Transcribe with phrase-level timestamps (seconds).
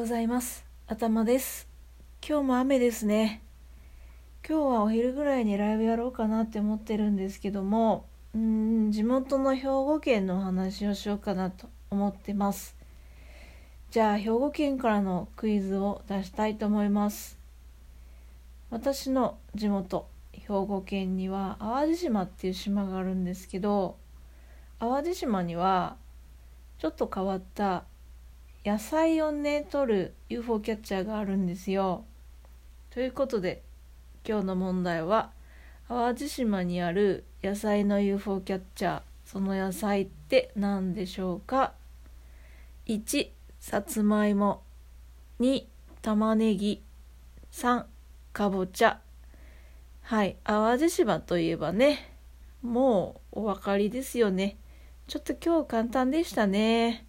[0.00, 0.64] ございます。
[0.86, 1.68] 頭です。
[2.26, 3.42] 今日も雨ですね。
[4.48, 12.74] 今日はお昼ぐらいにライブやろうかなって思ってるんですけどもうん地元の兵庫県の話をしようかなと思ってます。
[13.90, 17.38] じゃあ兵庫県からのクイズを出したいと思います。
[18.70, 23.98] 私の地元兵庫県には淡路島っていう島があるんですけど
[24.78, 25.98] 淡路島には
[26.78, 27.84] ちょっと変わった
[28.64, 32.04] 野菜をね取る UFO キャッチャーがあるんですよ。
[32.90, 33.62] ということで
[34.28, 35.30] 今日の問題は
[35.88, 41.72] 淡路島にある野菜の UFO キャッチャーその野菜って何でしょうか
[42.86, 44.62] ？1さつまいも。
[45.40, 45.64] 2
[46.02, 46.82] 玉ねぎ。
[47.52, 47.84] 3
[48.34, 49.00] かぼちゃ。
[50.02, 52.12] はい淡路島といえばね
[52.62, 54.58] もうお分かりですよね。
[55.06, 57.06] ちょっと今日簡単でしたね。